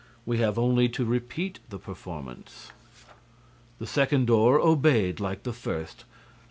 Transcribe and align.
We 0.25 0.39
have 0.39 0.57
only 0.57 0.89
to 0.89 1.05
repeat 1.05 1.59
the 1.69 1.77
performance." 1.77 2.71
The 3.77 3.85
second 3.85 4.25
door 4.25 4.59
obeyed 4.59 5.19
like 5.19 5.43
the 5.43 5.53
first. 5.53 6.05